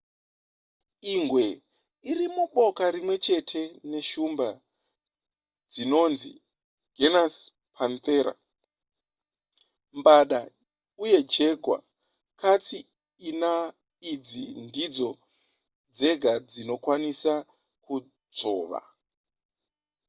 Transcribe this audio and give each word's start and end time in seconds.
ingwe 1.13 1.45
iri 2.11 2.25
muboka 2.35 2.83
rimwe 2.95 3.15
chete 3.25 3.61
neshumba 3.91 4.47
dzinonzi 5.71 6.31
genus 6.97 7.35
panthera 7.75 8.33
mbada 9.97 10.39
uye 11.03 11.19
jaguar. 11.31 11.83
katsi 12.41 12.77
ina 13.29 13.53
idzi 14.11 14.45
ndidzo 14.65 15.09
dzega 15.97 16.31
dzinokwanisa 16.49 17.33
kudzvova 17.83 18.79